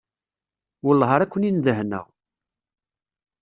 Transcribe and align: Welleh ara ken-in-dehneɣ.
Welleh 0.85 1.11
ara 1.15 1.31
ken-in-dehneɣ. 1.31 2.05